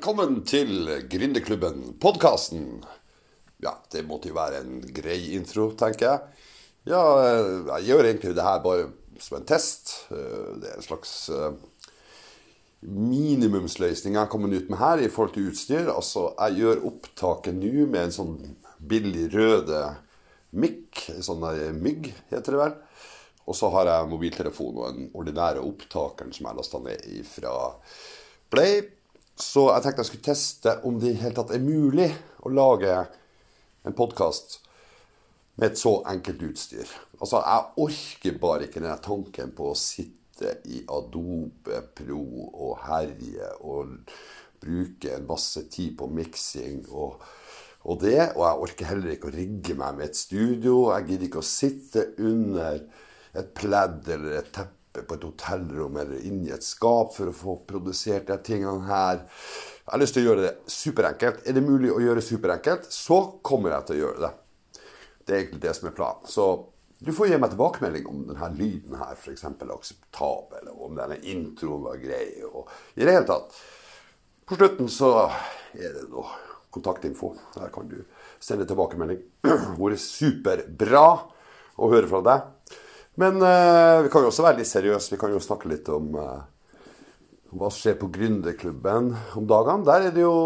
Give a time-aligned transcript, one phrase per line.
[0.00, 2.78] Velkommen til Gründerklubben, podkasten.
[3.60, 6.46] Ja, det måtte jo være en grei intro, tenker jeg.
[6.88, 7.00] Ja,
[7.74, 8.86] jeg gjør egentlig det her bare
[9.20, 9.90] som en test.
[10.08, 11.58] Det er en slags eh,
[12.80, 15.90] minimumsløsning jeg har kommet ut med her i forhold til utstyr.
[15.92, 18.32] Altså, jeg gjør opptaket nå med en sånn
[18.80, 19.82] billig røde
[20.56, 21.02] mikk.
[21.20, 21.44] Sånn
[21.76, 22.72] mygg, heter det vel.
[23.44, 27.04] Og så har jeg mobiltelefon og den ordinære opptakeren som jeg lasta ned
[27.34, 27.52] fra
[28.48, 28.80] Play.
[29.40, 32.10] Så jeg tenkte jeg skulle teste om det i hele tatt er mulig
[32.44, 32.92] å lage
[33.88, 34.58] en podkast
[35.56, 36.88] med et så enkelt utstyr.
[37.20, 43.48] Altså, jeg orker bare ikke den tanken på å sitte i Adobe Pro og herje
[43.60, 43.96] og
[44.60, 47.20] bruke en masse tid på miksing og,
[47.84, 48.32] og, det.
[48.36, 50.90] Og jeg orker heller ikke å rigge meg med et studio.
[50.94, 52.82] Jeg gidder ikke å sitte under
[53.40, 57.56] et pledd eller et teppe på et hotellrom eller inni et skap for å få
[57.68, 59.22] produsert de tingene her.
[59.84, 61.44] Jeg har lyst til å gjøre det superenkelt.
[61.46, 64.32] Er det mulig å gjøre superenkelt, så kommer jeg til å gjøre det.
[65.24, 66.28] Det er egentlig det som er planen.
[66.30, 66.46] Så
[67.00, 69.46] du får gi meg tilbakemelding om denne lyden her f.eks.
[69.46, 72.42] er akseptabel, og om denne introen var grei.
[72.44, 73.56] og i det hele tatt.
[74.44, 75.14] På slutten så
[75.78, 76.26] er det noe
[76.74, 77.36] kontaktinfo.
[77.54, 78.02] Der kan du
[78.42, 79.22] sende tilbakemelding.
[79.80, 81.06] Vært superbra
[81.80, 82.78] å høre fra deg.
[83.18, 85.14] Men uh, vi kan jo også være litt seriøse.
[85.14, 86.44] Vi kan jo snakke litt om uh,
[87.50, 89.86] hva som skjer på Gründerklubben om dagene.
[89.88, 90.36] Der er det jo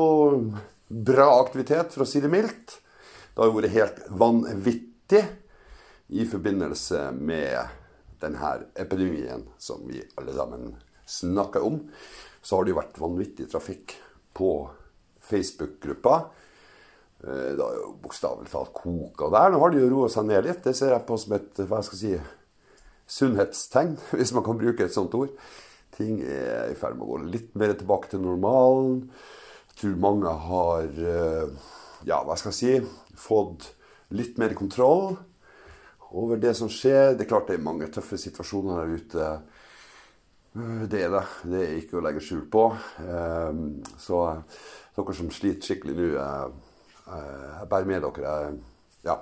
[0.88, 2.78] bra aktivitet, for å si det mildt.
[3.34, 5.24] Det har jo vært helt vanvittig
[6.14, 7.58] i forbindelse med
[8.22, 10.72] denne epidemien som vi alle sammen
[11.06, 11.80] snakker om.
[12.42, 13.96] Så har det jo vært vanvittig trafikk
[14.36, 14.52] på
[15.24, 16.16] Facebook-gruppa.
[17.24, 19.52] Eh, det har jo bokstavelig talt koka der.
[19.52, 20.62] Nå har de jo roa seg ned litt.
[20.64, 22.40] Det ser jeg på som et hva skal jeg si,
[23.06, 25.32] sunnhetstegn, hvis man kan bruke et sånt ord.
[25.94, 29.04] Ting er i ferd med å gå litt mer tilbake til normalen.
[29.70, 31.70] Jeg tror mange har eh,
[32.08, 33.70] ja, hva skal jeg si, fått
[34.14, 35.14] litt mer kontroll
[36.14, 37.14] over det som skjer.
[37.14, 39.30] Det er klart det er mange tøffe situasjoner der ute.
[40.58, 41.24] Eh, det er det.
[41.54, 42.68] Det er ikke å legge skjul på.
[43.04, 43.64] Eh,
[44.02, 44.22] så
[44.94, 46.10] dere som sliter skikkelig nå,
[47.04, 48.36] jeg bærer med dere
[49.04, 49.18] ja,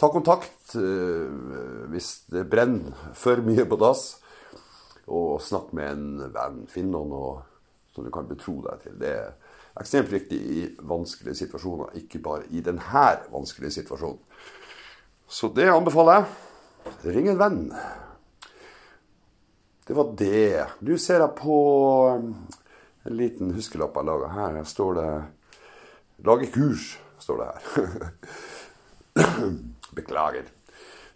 [0.00, 4.04] ta kontakt uh, hvis det brenner for mye på dass.
[5.04, 6.62] Og snakk med en venn.
[6.70, 7.42] Finn noen
[7.94, 8.96] som du kan betro deg til.
[9.00, 9.34] Det er
[9.80, 14.22] ekstremt viktig i vanskelige situasjoner, ikke bare i denne vanskelige situasjonen.
[15.28, 16.32] Så det anbefaler jeg.
[17.14, 17.60] Ring en venn.
[19.84, 20.66] Det var det.
[20.84, 21.56] Nå ser jeg på
[22.16, 22.34] um,
[23.04, 24.58] en liten huskelapp jeg laga her.
[24.60, 25.08] Her står det
[26.24, 26.98] 'Lage kurs'.
[27.18, 28.10] står det her.
[29.96, 30.48] Beklager.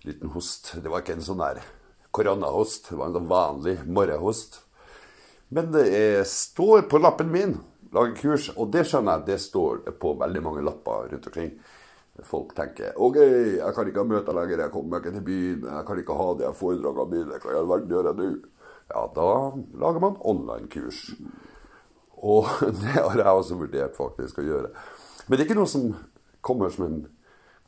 [0.06, 0.74] Liten host.
[0.82, 1.62] Det var ikke en sånn der
[2.14, 2.90] koronahost.
[2.90, 4.60] Det var en sånn vanlig morgenhost.
[5.54, 7.56] Men det er, står på lappen min.
[7.94, 8.50] Lage kurs.
[8.56, 11.52] Og det skjønner jeg, det står på veldig mange lapper rundt omkring.
[12.26, 15.84] Folk tenker OK, jeg kan ikke ha møter lenger, jeg kommer ikke til byen, jeg
[15.86, 18.30] kan ikke ha de foredragene mine, hva i all verden gjør jeg nå?
[18.88, 19.28] Ja, da
[19.84, 20.98] lager man online-kurs.
[22.18, 22.48] Og
[22.80, 24.72] det har jeg også vurdert faktisk å gjøre.
[25.28, 25.92] Men det er ikke noe som
[26.42, 26.98] kommer som en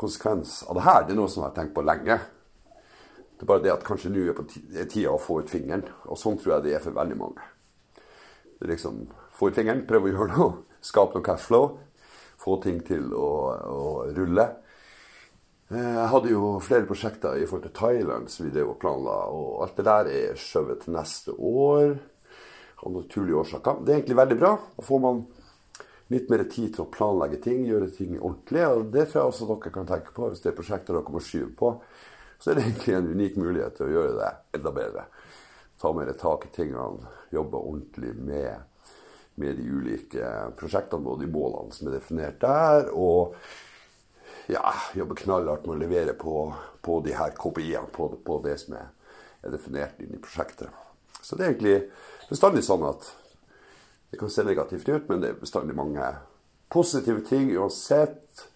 [0.00, 2.16] konsekvens av det her, det er noe som jeg har tenkt på lenge.
[3.40, 5.86] Det er bare det at kanskje nå er tida å få ut fingeren.
[6.12, 7.46] Og sånn tror jeg det er for veldig mange.
[8.60, 9.06] Det er liksom
[9.40, 10.56] Få ut fingeren, prøve å gjøre noe.
[10.84, 11.70] Skape noe cashflow.
[12.40, 13.28] Få ting til å,
[13.72, 14.44] å, rulle.
[15.70, 19.16] Eh, jeg hadde jo flere prosjekter i forhold til Thailand som vi drev og planla,
[19.32, 21.96] og alt det der er skjøvet til neste år.
[22.84, 23.80] Av naturlige årsaker.
[23.80, 24.52] Det er egentlig veldig bra.
[24.76, 25.24] Da får man
[26.10, 28.64] litt mer tid til å planlegge ting, gjøre ting ordentlig.
[28.66, 31.22] og Det tror jeg også dere kan tenke på hvis det er prosjekter dere må
[31.22, 31.74] skyve på.
[32.40, 35.06] Så er det egentlig en unik mulighet til å gjøre det enda bedre.
[35.80, 38.94] Ta mer tak i tingene, jobbe ordentlig med,
[39.40, 42.90] med de ulike prosjektene både de målene som er definert der.
[42.90, 43.36] Og
[44.50, 46.48] ja, jobbe knallhardt med å levere på,
[46.82, 48.90] på de her KPI-ene, på, på, det som er,
[49.44, 50.74] er definert inn i prosjektet.
[51.20, 51.76] Så det er egentlig
[52.32, 53.12] bestandig sånn at
[54.10, 56.06] det kan se negativt ut, men det er bestandig mange
[56.70, 58.46] positive ting uansett.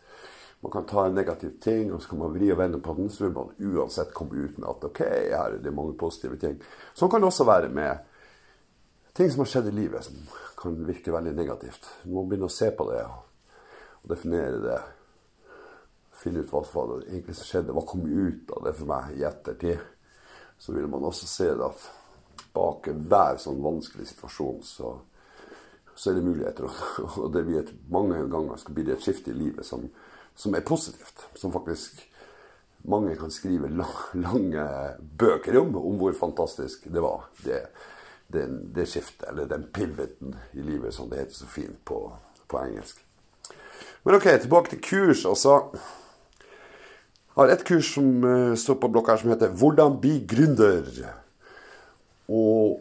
[0.61, 3.11] Man kan ta en negativ ting, og så kan man vri og vende på den.
[3.11, 6.57] Så vil man uansett komme ut med at ok, her er det mange positive ting.
[6.95, 8.03] Sånn kan det også være med
[9.15, 10.19] ting som har skjedd i livet, som
[10.59, 11.87] kan virke veldig negativt.
[12.05, 14.81] Man må begynne å se på det og definere det.
[16.19, 19.83] Finne ut hva som egentlig skjedde, hva kom ut av det for meg i ettertid.
[20.59, 21.91] Så vil man også se at
[22.55, 24.95] bak hver sånn vanskelig situasjon så
[25.95, 26.67] så er det muligheter.
[27.23, 29.87] Og det blir et, mange ganger skal bli det et skifte i livet som,
[30.35, 31.27] som, er positivt.
[31.39, 32.03] Som faktisk
[32.91, 34.69] mange kan skrive lange
[35.19, 37.29] bøker om, om hvor fantastisk det var.
[37.45, 37.63] Det,
[38.33, 38.45] det,
[38.77, 42.01] det skiftet, eller den pivoten i livet, som det heter så fint på,
[42.49, 43.01] på engelsk.
[44.05, 45.25] Men ok, tilbake til kurs.
[45.25, 45.61] Altså,
[47.35, 51.07] jeg har et kurs som uh, står på blokka her som heter 'Hvordan bli gründer'.
[52.29, 52.81] Og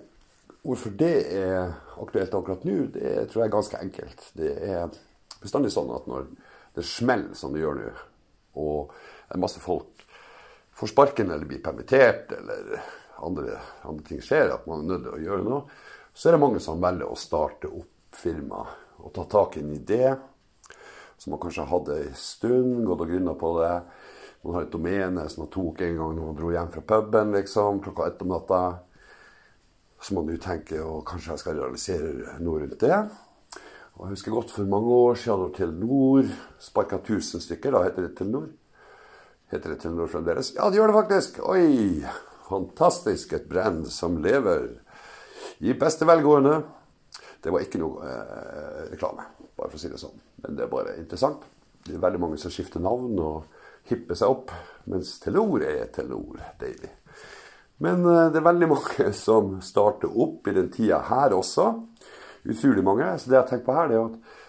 [0.63, 4.25] hvorfor det er aktuelt akkurat nå, det tror jeg er ganske enkelt.
[4.38, 4.98] Det er
[5.44, 6.27] bestandig sånn at når
[6.74, 7.94] det smeller som det gjør nå,
[8.63, 8.94] og
[9.33, 10.06] en masse folk
[10.74, 12.77] får sparken eller blir permittert, eller
[13.24, 13.57] andre,
[13.88, 15.81] andre ting skjer, at man er nødt til å gjøre noe,
[16.13, 18.62] så er det mange som velger å starte opp firma
[19.04, 20.13] og ta tak i en idé
[21.18, 23.74] som man kanskje hadde en stund, gått og grunna på det.
[24.44, 27.31] Man har et domene som man tok en gang når man dro hjem fra puben
[27.38, 28.62] liksom, klokka ett om natta.
[30.03, 32.97] Så man jo tenke og kanskje jeg skal realisere noe rundt det.
[33.94, 37.71] Og Jeg husker godt for mange år siden da Telenor sparka 1000 stykker.
[37.71, 38.50] Da heter det Telenor.
[39.53, 40.51] Heter det Telenor fremdeles?
[40.57, 41.39] Ja, det gjør det faktisk.
[41.45, 42.03] Oi!
[42.50, 43.33] Fantastisk.
[43.38, 44.67] Et brand som lever
[45.63, 46.57] i beste velgående.
[47.44, 50.19] Det var ikke noe eh, reklame, bare for å si det sånn.
[50.44, 51.44] Men det er bare interessant.
[51.83, 54.51] Det er veldig mange som skifter navn og hipper seg opp.
[54.91, 56.44] Mens Telenor er Telenor.
[56.59, 56.91] Deilig.
[57.83, 61.68] Men eh, det er veldig mange som starter opp i den tida her også.
[62.44, 63.12] Utrolig mange.
[63.19, 64.39] Så det jeg tenker på her, det er at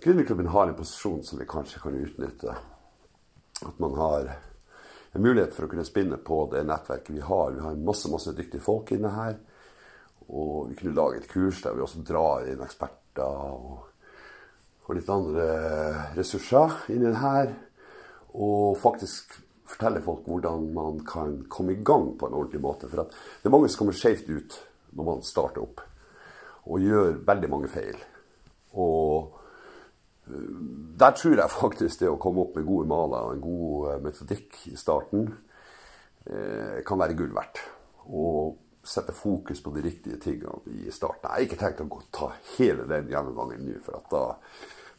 [0.00, 2.54] Gründerklubben har en posisjon som vi kanskje kan utnytte.
[3.60, 4.30] At man har
[5.12, 7.52] en mulighet for å kunne spinne på det nettverket vi har.
[7.52, 9.36] Vi har masse, masse dyktige folk inne her.
[10.30, 13.84] Og vi kunne lage et kurs der vi også drar inn eksperter og,
[14.86, 15.50] og litt andre
[16.16, 17.52] ressurser inn i det her.
[18.40, 19.36] Og faktisk
[19.70, 22.90] fortelle folk hvordan man kan komme i gang på en ordentlig måte.
[22.90, 24.56] For det er mange som kommer skjevt ut
[24.96, 25.82] når man starter opp,
[26.66, 27.98] og gjør veldig mange feil.
[28.78, 29.36] Og
[30.30, 30.48] øh,
[30.98, 34.02] der tror jeg faktisk det å komme opp med gode maler og en god øh,
[34.04, 35.30] metodikk i starten
[36.26, 37.62] eh, kan være gull verdt.
[38.10, 38.58] Og
[38.90, 41.26] sette fokus på de riktige tingene i starten.
[41.28, 44.24] Jeg har ikke tenkt å ta hele den gjennomgangen nå, for da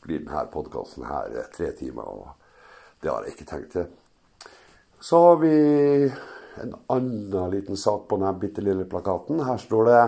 [0.03, 1.07] blir denne podkasten
[1.55, 2.03] tre timer.
[2.03, 3.89] og Det har jeg ikke tenkt til.
[5.01, 5.55] Så har vi
[6.61, 9.39] en annen liten sak på denne bitte lille plakaten.
[9.41, 10.03] Her står det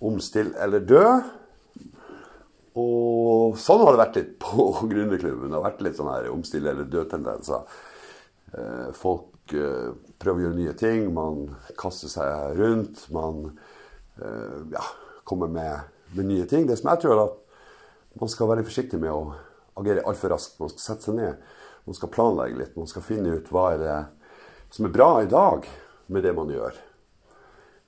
[0.00, 1.22] 'Omstill eller dø'.
[2.74, 5.48] Og sånn har det vært litt på Gründerklubben.
[5.48, 7.62] Det har vært litt sånn her omstill eller dø-tendenser.
[8.52, 11.06] Eh, folk eh, prøver å gjøre nye ting.
[11.14, 13.06] Man kaster seg rundt.
[13.14, 13.52] Man
[14.18, 14.84] eh, ja,
[15.24, 15.86] kommer med,
[16.16, 16.66] med, nye ting.
[16.66, 19.36] Det som jeg tror er at man skal være forsiktig med å
[19.78, 20.58] agere altfor raskt.
[20.58, 22.76] Man skal sette seg ned man skal planlegge litt.
[22.76, 23.98] Man skal finne ut hva er det
[24.74, 25.68] som er bra i dag
[26.06, 26.78] med det man gjør.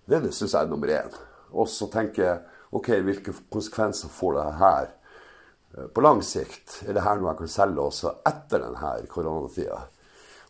[0.07, 1.17] Det, syns jeg er nummer én.
[1.57, 2.37] Og så tenke
[2.77, 6.83] OK, hvilke konsekvenser får det her eh, på lang sikt?
[6.87, 9.83] Er det her noe jeg kan selge også etter denne koronatida?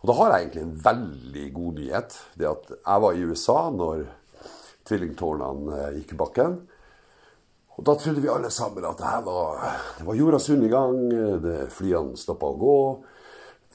[0.03, 2.21] Og da har jeg egentlig en veldig god nyhet.
[2.37, 4.07] Det at jeg var i USA når
[4.89, 6.59] tvillingtårnene eh, gikk i bakken.
[7.77, 9.65] Og da trodde vi alle sammen at det var,
[9.99, 11.01] det var jordas undergang.
[11.73, 12.79] Flyene stoppa å gå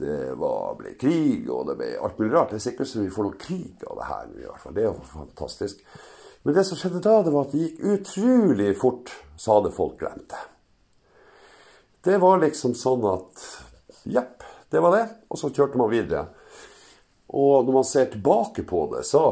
[0.02, 2.54] det var, ble krig, og det ble alt mulig rart.
[2.54, 4.32] Det er sikkert så vi får noe krig av det her.
[4.34, 4.76] i hvert fall.
[4.78, 5.84] Det er jo fantastisk.
[6.42, 10.00] Men det som skjedde da, det var at det gikk utrolig fort, så hadde folk
[10.02, 10.42] glemt det.
[12.02, 13.44] Det var liksom sånn at
[14.10, 14.42] Jepp,
[14.74, 15.04] det var det.
[15.30, 16.26] Og så kjørte man videre.
[17.38, 19.30] Og når man ser tilbake på det, så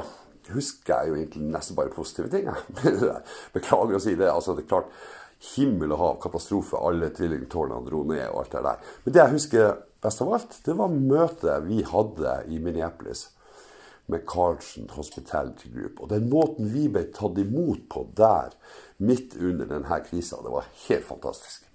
[0.53, 2.45] husker jeg jo egentlig nesten bare positive ting.
[3.55, 4.29] Beklager å si det.
[4.29, 4.93] altså det er klart,
[5.55, 6.77] Himmel og hav, katastrofe.
[6.77, 8.87] Alle tvillingtårnene dro ned og alt det der.
[9.05, 9.69] Men det jeg husker
[10.03, 13.27] best av alt, det var møtet vi hadde i Minneapolis
[14.09, 15.99] med Carlsen Hospitality Group.
[16.01, 18.55] Og den måten vi ble tatt imot på der,
[18.97, 21.67] midt under denne krisa, det var helt fantastisk.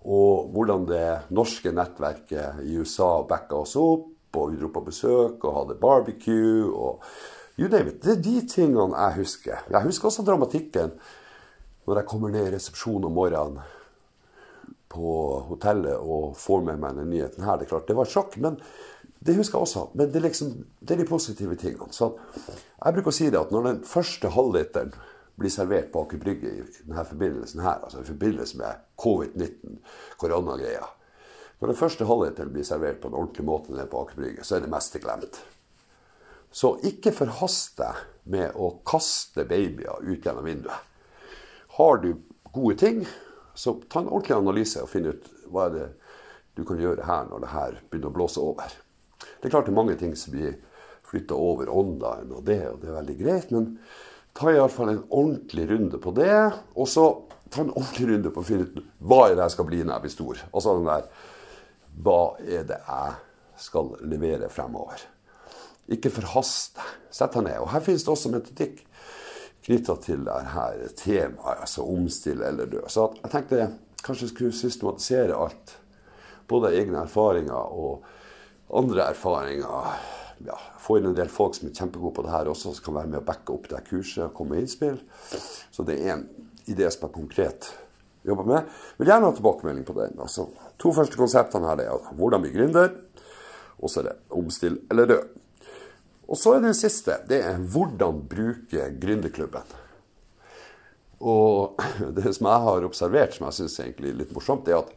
[0.00, 5.44] Og hvordan det norske nettverket i USA backa oss opp, og vi dro på besøk
[5.44, 7.02] og hadde barbecue og
[7.58, 8.00] you name it.
[8.02, 9.64] Det er de tingene jeg husker.
[9.68, 10.94] Jeg husker også dramatikken
[11.86, 13.60] når jeg kommer ned i resepsjonen om morgenen
[14.90, 15.10] på
[15.48, 17.58] hotellet og får med meg den nyheten her.
[17.58, 18.58] Det er klart, det var et sjokk, men
[19.20, 19.84] det husker jeg også.
[19.94, 21.92] Men det er, liksom, det er de positive tingene.
[21.94, 24.94] Så jeg bruker å si det at når den første halvliteren
[25.40, 29.78] blir servert på Aker Brygge i denne forbindelsen her, altså i forbindelse med covid-19,
[30.20, 30.88] koronagreia
[31.60, 34.56] Når den første halvliteren blir servert på en ordentlig måte nede på Aker Brygge, så
[34.56, 35.40] er det meste glemt.
[36.50, 38.00] Så ikke forhast deg
[38.32, 40.88] med å kaste babyer ut gjennom vinduet.
[41.76, 42.14] Har du
[42.50, 43.04] gode ting,
[43.54, 45.88] så ta en ordentlig analyse og finn ut hva er det
[46.58, 48.72] du kan gjøre her når det her begynner å blåse over.
[49.20, 50.56] Det er klart det er mange ting som blir
[51.10, 53.72] flytta over online og det, og det er veldig greit, men
[54.36, 56.36] ta iallfall en ordentlig runde på det.
[56.78, 57.06] Og så
[57.50, 59.96] ta en ordentlig runde på å finne ut hva er det jeg skal bli når
[59.96, 60.44] jeg blir stor.
[60.52, 61.08] Altså den der
[62.00, 63.16] Hva er det jeg
[63.60, 65.02] skal levere fremover?
[65.90, 66.92] Ikke forhast deg.
[67.10, 67.58] Sett deg ned.
[67.64, 68.84] Og her finnes det også metodikk
[69.70, 72.80] knytta til dette temaet, altså omstille eller dø.
[72.90, 73.68] Så jeg tenkte
[74.02, 75.76] kanskje skulle systematisere alt.
[76.50, 78.02] Både egne erfaringer og
[78.74, 79.92] andre erfaringer.
[80.42, 82.96] Ja, få inn en del folk som er kjempegode på det her også, som kan
[82.96, 84.98] være med å backe opp det kurset og komme med innspill.
[85.70, 86.26] Så det er en
[86.66, 87.68] idé som jeg konkret
[88.26, 88.72] jobber med.
[88.98, 90.16] Vil gjerne ha tilbakemelding på den.
[90.24, 90.48] Altså,
[90.80, 92.90] to første konseptene her er hvordan bli gründer,
[93.78, 95.20] og så er det omstill eller dø.
[96.30, 97.18] Og så er den siste.
[97.28, 99.74] Det er hvordan bruke gründerklubben.
[101.20, 101.80] Og
[102.16, 104.94] det som jeg har observert, som jeg syns er litt morsomt, er at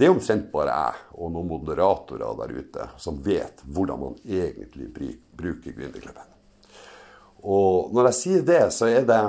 [0.00, 4.88] det er omtrent bare jeg og noen moderatorer der ute som vet hvordan man egentlig
[5.36, 6.30] bruker gründerklubben.
[7.42, 9.22] Og når jeg sier det, så er det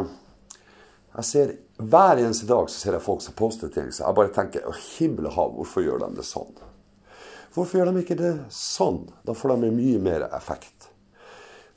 [1.14, 4.34] jeg ser, Hver eneste dag så ser jeg folk som poster ting, så jeg bare
[4.34, 6.54] tenker Å, himmel og hav, hvorfor gjør de det sånn?
[7.54, 9.04] Hvorfor gjør de ikke det sånn?
[9.26, 10.73] Da får de mye mer effekt.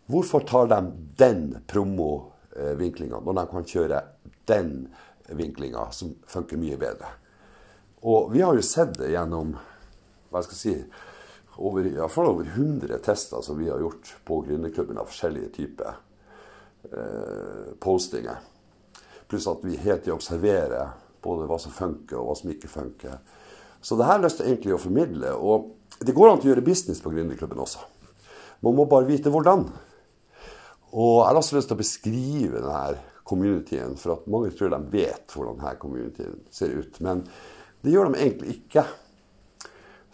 [0.06, 0.80] Hvorfor tar de
[1.18, 4.02] den promovinklinga når de kan kjøre
[4.46, 4.72] den
[5.34, 7.10] vinklinga som funker mye bedre?
[8.06, 9.56] Og vi har jo sett det gjennom
[10.30, 11.06] hva skal jeg si,
[11.56, 15.96] over, i fall over 100 tester som vi har gjort på Gründerklubben av forskjellige typer
[16.92, 18.44] eh, postinger.
[19.26, 20.92] Pluss at vi helt tida observerer
[21.24, 23.18] både hva som funker og hva som ikke funker.
[23.80, 25.32] Så det her har jeg lyst egentlig å formidle.
[25.34, 27.82] Og det går an å gjøre business på Gründerklubben også.
[28.62, 29.66] Man må bare vite hvordan.
[30.96, 34.80] Og jeg har også lyst til å beskrive denne communityen, for at mange tror de
[34.92, 37.00] vet hvordan denne communityen ser ut.
[37.04, 37.24] Men
[37.84, 38.86] det gjør de egentlig ikke.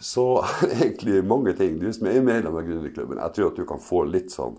[0.03, 0.25] Så
[0.81, 1.77] egentlig mange ting.
[1.79, 4.57] Du som er medlem av Gründerklubben, jeg tror at du kan få litt sånn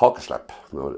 [0.00, 0.96] hakeslepp når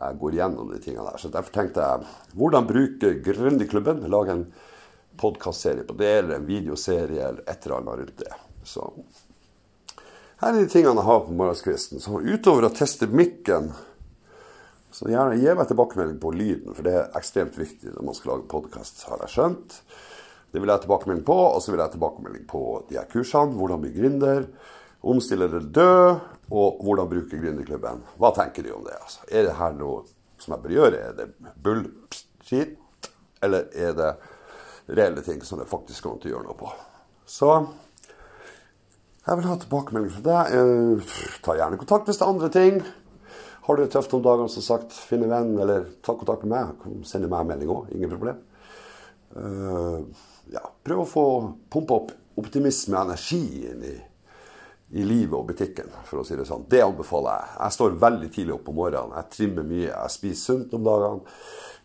[0.00, 1.18] jeg går gjennom de tingene der.
[1.20, 4.06] Så derfor tenkte jeg hvordan bruke Gründerklubben.
[4.12, 4.46] Lage en
[5.20, 8.38] podkastserie på det, eller en videoserie, eller et eller annet rundt det.
[8.64, 8.86] Så
[10.40, 12.02] her er de tingene jeg har på morgenskvisten.
[12.02, 13.70] Så utover å teste mikken,
[14.90, 18.34] så gjerne gi meg tilbakemelding på lyden, for det er ekstremt viktig når man skal
[18.34, 19.76] lage podkast, har jeg skjønt.
[20.50, 21.36] Det vil jeg ha tilbakemelding på.
[21.54, 23.56] Og så vil jeg ha tilbakemelding på de her kursene.
[23.58, 24.46] Hvordan bli gründer.
[25.00, 25.92] Omstille eller dø.
[26.50, 28.02] Og hvordan bruke gründerklubben.
[28.18, 28.96] Hva tenker du om det?
[28.98, 29.22] Altså?
[29.30, 30.02] Er det her noe
[30.40, 31.04] som jeg bør gjøre?
[31.06, 32.74] Er det bullshit?
[33.40, 34.10] Eller er det
[34.90, 36.72] reelle ting som det faktisk kommer til å gjøre noe på?
[37.30, 37.52] Så
[39.26, 40.54] jeg vil ha tilbakemelding fra deg.
[40.56, 42.80] Eh, ta gjerne kontakt hvis det er andre ting.
[43.66, 46.54] Har du det tøft om dagene, som sagt, finn en venn, eller ta kontakt med
[46.54, 47.04] meg.
[47.06, 47.92] Send meg en melding òg.
[47.94, 48.40] Ingen problem.
[49.36, 50.00] Uh,
[50.50, 51.26] ja, prøv å få
[51.70, 53.94] pumpa opp optimisme og energi inn i,
[54.96, 56.64] i, livet og butikken, for å si det sånn.
[56.72, 57.54] Det anbefaler jeg.
[57.60, 59.16] Jeg står veldig tidlig opp om morgenen.
[59.20, 59.88] Jeg trimmer mye.
[59.92, 61.40] Jeg spiser sunt om dagene.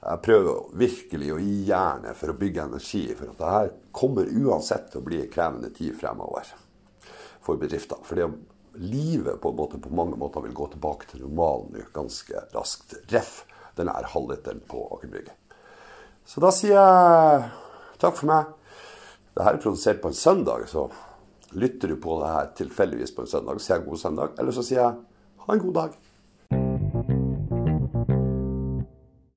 [0.06, 3.08] Jeg prøver virkelig å gi jernet for å bygge energi.
[3.12, 6.56] For at det her kommer uansett til å bli en krevende tid fremover
[7.46, 8.02] for bedrifter.
[8.04, 8.28] Fordi
[8.82, 12.98] livet på, måte, på mange måter vil gå tilbake til normalen ganske raskt.
[13.14, 13.44] Ref
[13.78, 15.36] denne halvliteren på Aker Brygge.
[16.26, 17.46] Så da sier jeg
[18.02, 18.50] Takk for meg.
[19.36, 20.90] Dette er produsert på en søndag, så
[21.56, 24.34] lytter du på det her tilfeldigvis på en søndag, sier jeg god søndag.
[24.40, 24.98] Eller så sier jeg
[25.46, 25.96] ha en god dag.